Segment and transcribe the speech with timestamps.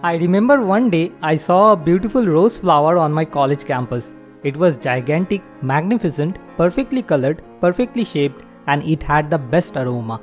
[0.00, 4.14] I remember one day I saw a beautiful rose flower on my college campus.
[4.44, 10.20] It was gigantic, magnificent, perfectly colored, perfectly shaped, and it had the best aroma.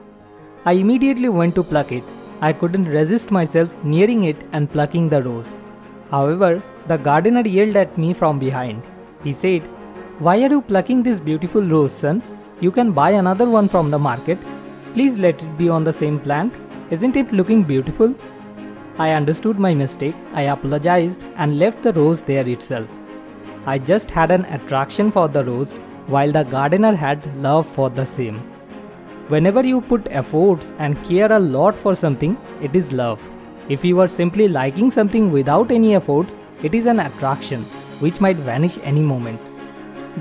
[0.63, 2.05] I immediately went to pluck it.
[2.39, 5.57] I couldn't resist myself nearing it and plucking the rose.
[6.09, 8.81] However, the gardener yelled at me from behind.
[9.25, 9.63] He said,
[10.19, 12.23] Why are you plucking this beautiful rose, son?
[12.61, 14.37] You can buy another one from the market.
[14.93, 16.53] Please let it be on the same plant.
[16.91, 18.15] Isn't it looking beautiful?
[18.97, 22.89] I understood my mistake, I apologized and left the rose there itself.
[23.65, 25.73] I just had an attraction for the rose
[26.07, 28.39] while the gardener had love for the same.
[29.27, 33.21] Whenever you put efforts and care a lot for something, it is love.
[33.67, 37.63] If you are simply liking something without any efforts, it is an attraction
[37.99, 39.41] which might vanish any moment.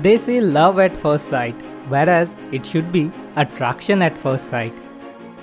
[0.03, 1.55] They say love at first sight,
[1.87, 4.73] whereas it should be attraction at first sight.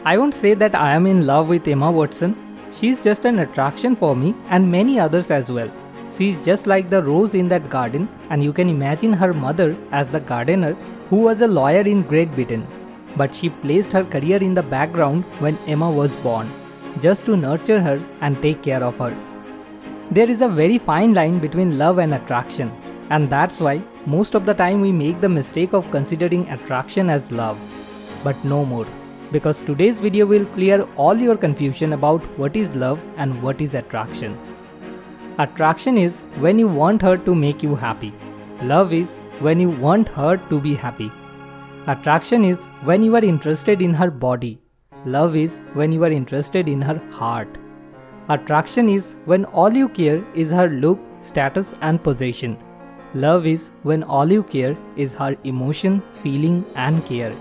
[0.04, 2.51] I won't say that I am in love with Emma Watson.
[2.72, 5.70] She's just an attraction for me and many others as well.
[6.10, 10.10] She's just like the rose in that garden, and you can imagine her mother as
[10.10, 10.74] the gardener
[11.08, 12.66] who was a lawyer in Great Britain.
[13.16, 16.50] But she placed her career in the background when Emma was born,
[17.00, 19.16] just to nurture her and take care of her.
[20.10, 22.72] There is a very fine line between love and attraction,
[23.10, 27.32] and that's why most of the time we make the mistake of considering attraction as
[27.32, 27.58] love.
[28.24, 28.86] But no more,
[29.32, 33.74] because today's video will clear all your confusion about what is love and what is
[33.74, 34.38] attraction.
[35.38, 38.12] Attraction is when you want her to make you happy.
[38.62, 41.10] Love is when you want her to be happy.
[41.86, 44.58] Attraction is when you are interested in her body.
[45.06, 47.48] Love is when you are interested in her heart.
[48.28, 52.58] Attraction is when all you care is her look, status, and possession.
[53.14, 57.34] Love is when all you care is her emotion, feeling, and care.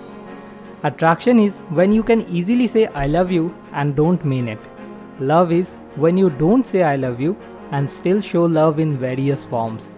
[0.83, 4.59] Attraction is when you can easily say I love you and don't mean it.
[5.19, 7.37] Love is when you don't say I love you
[7.69, 9.93] and still show love in various forms.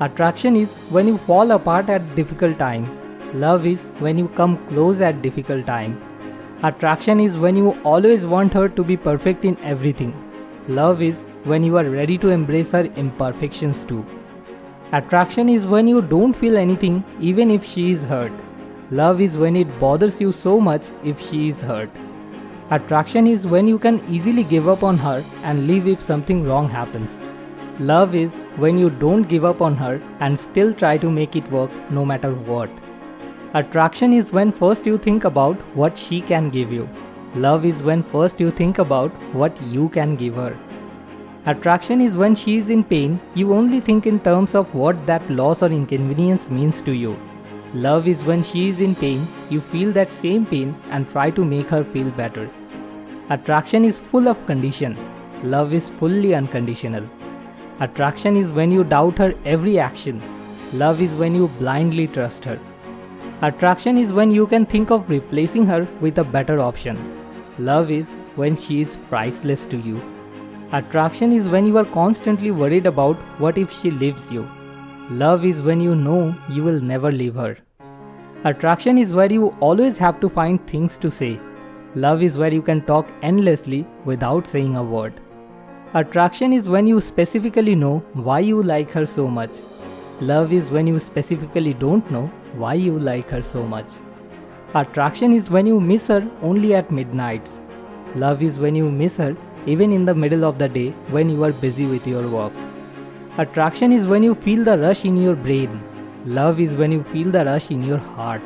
[0.00, 2.88] Attraction is when you fall apart at difficult time.
[3.34, 6.00] Love is when you come close at difficult time.
[6.62, 10.14] Attraction is when you always want her to be perfect in everything.
[10.68, 14.06] Love is when you are ready to embrace her imperfections too.
[14.92, 18.32] Attraction is when you don't feel anything even if she is hurt.
[18.90, 21.88] Love is when it bothers you so much if she is hurt.
[22.70, 26.68] Attraction is when you can easily give up on her and leave if something wrong
[26.68, 27.18] happens.
[27.80, 31.50] Love is when you don't give up on her and still try to make it
[31.50, 32.68] work no matter what.
[33.54, 36.86] Attraction is when first you think about what she can give you.
[37.34, 40.56] Love is when first you think about what you can give her.
[41.46, 45.30] Attraction is when she is in pain, you only think in terms of what that
[45.30, 47.18] loss or inconvenience means to you.
[47.74, 51.44] Love is when she is in pain, you feel that same pain and try to
[51.44, 52.48] make her feel better.
[53.30, 54.96] Attraction is full of condition.
[55.42, 57.04] Love is fully unconditional.
[57.80, 60.22] Attraction is when you doubt her every action.
[60.72, 62.60] Love is when you blindly trust her.
[63.42, 66.96] Attraction is when you can think of replacing her with a better option.
[67.58, 70.00] Love is when she is priceless to you.
[70.70, 74.48] Attraction is when you are constantly worried about what if she leaves you.
[75.10, 77.58] Love is when you know you will never leave her.
[78.44, 81.38] Attraction is where you always have to find things to say.
[81.94, 85.20] Love is where you can talk endlessly without saying a word.
[85.92, 89.60] Attraction is when you specifically know why you like her so much.
[90.22, 93.98] Love is when you specifically don't know why you like her so much.
[94.72, 97.60] Attraction is when you miss her only at midnights.
[98.14, 101.44] Love is when you miss her even in the middle of the day when you
[101.44, 102.54] are busy with your work.
[103.36, 105.82] Attraction is when you feel the rush in your brain.
[106.24, 108.40] Love is when you feel the rush in your heart.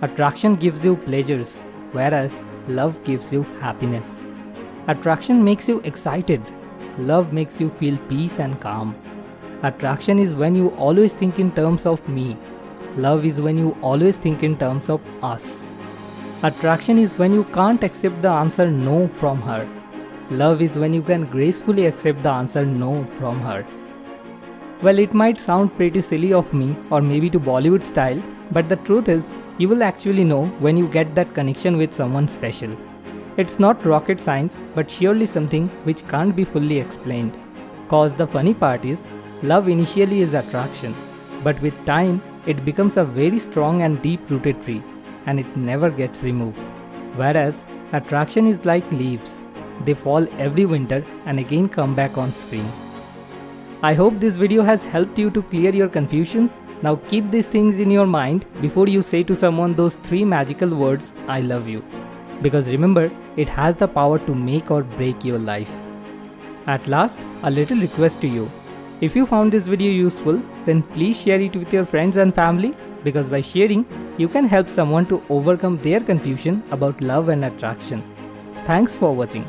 [0.00, 1.58] Attraction gives you pleasures,
[1.92, 4.22] whereas love gives you happiness.
[4.86, 6.40] Attraction makes you excited.
[6.96, 8.96] Love makes you feel peace and calm.
[9.62, 12.34] Attraction is when you always think in terms of me.
[12.96, 15.70] Love is when you always think in terms of us.
[16.42, 19.68] Attraction is when you can't accept the answer no from her.
[20.30, 23.66] Love is when you can gracefully accept the answer no from her.
[24.80, 28.22] Well, it might sound pretty silly of me, or maybe to Bollywood style,
[28.52, 32.28] but the truth is, you will actually know when you get that connection with someone
[32.28, 32.76] special.
[33.36, 37.36] It's not rocket science, but surely something which can't be fully explained.
[37.88, 39.04] Cause the funny part is,
[39.42, 40.94] love initially is attraction,
[41.42, 44.84] but with time, it becomes a very strong and deep rooted tree,
[45.26, 46.58] and it never gets removed.
[47.16, 49.42] Whereas, attraction is like leaves,
[49.84, 52.70] they fall every winter and again come back on spring.
[53.80, 56.50] I hope this video has helped you to clear your confusion.
[56.82, 60.74] Now keep these things in your mind before you say to someone those three magical
[60.74, 61.84] words, I love you
[62.42, 65.70] because remember, it has the power to make or break your life.
[66.66, 68.50] At last, a little request to you.
[69.00, 72.74] If you found this video useful, then please share it with your friends and family
[73.04, 73.86] because by sharing,
[74.18, 78.02] you can help someone to overcome their confusion about love and attraction.
[78.66, 79.46] Thanks for watching.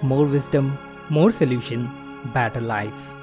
[0.00, 0.78] More wisdom,
[1.10, 1.90] more solution,
[2.32, 3.15] better life.